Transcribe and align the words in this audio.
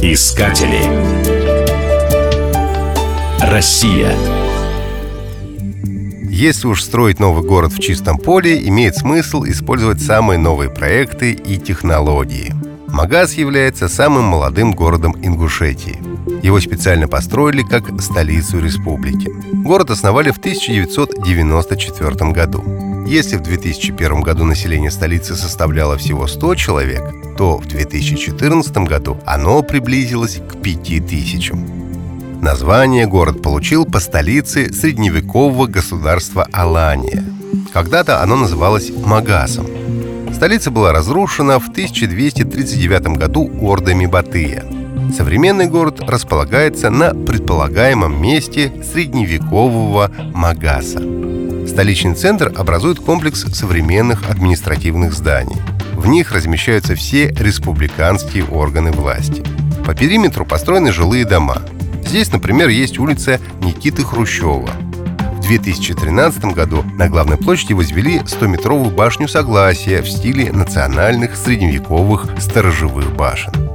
Искатели. 0.00 0.78
Россия. 3.40 4.16
Если 6.30 6.68
уж 6.68 6.84
строить 6.84 7.18
новый 7.18 7.42
город 7.42 7.72
в 7.72 7.80
чистом 7.80 8.18
поле, 8.18 8.68
имеет 8.68 8.94
смысл 8.94 9.42
использовать 9.46 10.00
самые 10.00 10.38
новые 10.38 10.70
проекты 10.70 11.32
и 11.32 11.58
технологии. 11.58 12.54
Магаз 12.86 13.34
является 13.34 13.88
самым 13.88 14.26
молодым 14.26 14.74
городом 14.74 15.16
Ингушетии. 15.20 15.98
Его 16.44 16.60
специально 16.60 17.08
построили 17.08 17.62
как 17.62 18.00
столицу 18.00 18.60
республики. 18.60 19.28
Город 19.52 19.90
основали 19.90 20.30
в 20.30 20.38
1994 20.38 22.30
году. 22.30 22.93
Если 23.06 23.36
в 23.36 23.42
2001 23.42 24.22
году 24.22 24.44
население 24.44 24.90
столицы 24.90 25.34
составляло 25.34 25.98
всего 25.98 26.26
100 26.26 26.54
человек, 26.54 27.02
то 27.36 27.58
в 27.58 27.66
2014 27.66 28.76
году 28.78 29.18
оно 29.26 29.62
приблизилось 29.62 30.36
к 30.36 30.62
5000. 30.62 31.52
Название 32.40 33.06
город 33.06 33.42
получил 33.42 33.84
по 33.84 34.00
столице 34.00 34.72
средневекового 34.72 35.66
государства 35.66 36.48
Алания. 36.52 37.24
Когда-то 37.74 38.22
оно 38.22 38.36
называлось 38.36 38.90
Магасом. 38.90 39.66
Столица 40.32 40.70
была 40.70 40.92
разрушена 40.92 41.58
в 41.58 41.68
1239 41.68 43.18
году 43.18 43.50
ордами 43.60 44.06
Батыя. 44.06 44.64
Современный 45.14 45.66
город 45.66 46.00
располагается 46.00 46.88
на 46.88 47.14
предполагаемом 47.14 48.20
месте 48.20 48.72
средневекового 48.82 50.10
Магаса. 50.34 51.02
Столичный 51.66 52.14
центр 52.14 52.52
образует 52.54 53.00
комплекс 53.00 53.44
современных 53.52 54.30
административных 54.30 55.12
зданий. 55.12 55.56
В 55.94 56.06
них 56.06 56.32
размещаются 56.32 56.94
все 56.94 57.28
республиканские 57.28 58.44
органы 58.44 58.92
власти. 58.92 59.42
По 59.84 59.94
периметру 59.94 60.44
построены 60.44 60.92
жилые 60.92 61.24
дома– 61.24 61.62
Здесь, 62.06 62.30
например, 62.30 62.68
есть 62.68 62.98
улица 62.98 63.40
Никиты 63.60 64.04
Хрущева. 64.04 64.70
В 65.38 65.40
2013 65.40 66.44
году 66.54 66.82
на 66.96 67.08
главной 67.08 67.36
площади 67.36 67.72
возвели 67.72 68.18
100-метровую 68.18 68.94
башню 68.94 69.26
Согласия 69.26 70.00
в 70.00 70.08
стиле 70.08 70.52
национальных 70.52 71.36
средневековых 71.36 72.28
сторожевых 72.38 73.14
башен. 73.16 73.73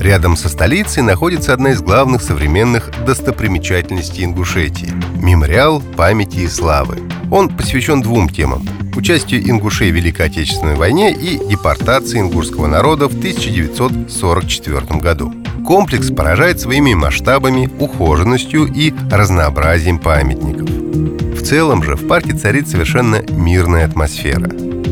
Рядом 0.00 0.36
со 0.36 0.48
столицей 0.48 1.02
находится 1.02 1.52
одна 1.52 1.72
из 1.72 1.80
главных 1.80 2.22
современных 2.22 2.90
достопримечательностей 3.04 4.24
Ингушетии– 4.24 4.92
мемориал 5.16 5.82
памяти 5.96 6.40
и 6.40 6.48
славы. 6.48 6.98
Он 7.30 7.48
посвящен 7.48 8.00
двум 8.00 8.28
темам– 8.28 8.64
участию 8.96 9.48
ингушей 9.48 9.90
в 9.90 9.94
Великой 9.94 10.26
Отечественной 10.26 10.76
войне 10.76 11.12
и 11.12 11.38
депортации 11.48 12.20
ингушского 12.20 12.68
народа 12.68 13.08
в 13.08 13.18
1944 13.18 15.00
году. 15.00 15.34
Комплекс 15.66 16.10
поражает 16.10 16.60
своими 16.60 16.94
масштабами, 16.94 17.68
ухоженностью 17.78 18.66
и 18.72 18.94
разнообразием 19.10 19.98
памятников. 19.98 20.68
В 20.68 21.42
целом 21.42 21.82
же 21.82 21.96
в 21.96 22.06
парке 22.06 22.32
царит 22.34 22.68
совершенно 22.68 23.22
мирная 23.30 23.84
атмосфера. 23.84 24.48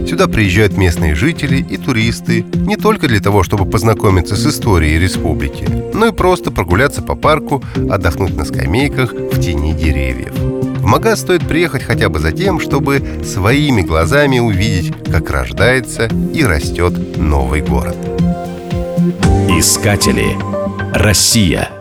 Сюда 0.07 0.29
приезжают 0.29 0.77
местные 0.77 1.15
жители 1.15 1.57
и 1.57 1.77
туристы 1.77 2.45
не 2.55 2.77
только 2.77 3.09
для 3.09 3.21
того, 3.21 3.43
чтобы 3.43 3.69
познакомиться 3.69 4.37
с 4.37 4.47
историей 4.47 4.99
республики, 4.99 5.67
но 5.95 6.07
и 6.07 6.13
просто 6.13 6.51
прогуляться 6.51 7.03
по 7.03 7.17
парку, 7.17 7.63
отдохнуть 7.91 8.37
на 8.37 8.45
скамейках 8.45 9.13
в 9.13 9.41
тени 9.41 9.73
деревьев. 9.73 10.33
В 10.33 10.85
Магаз 10.85 11.23
стоит 11.23 11.47
приехать 11.49 11.83
хотя 11.83 12.09
бы 12.09 12.21
за 12.21 12.31
тем, 12.31 12.61
чтобы 12.61 13.03
своими 13.25 13.83
глазами 13.83 14.39
увидеть, 14.39 14.95
как 15.11 15.31
рождается 15.31 16.09
и 16.33 16.45
растет 16.45 17.17
новый 17.17 17.63
город. 17.63 17.97
Искатели. 19.49 20.37
Россия. 20.93 21.76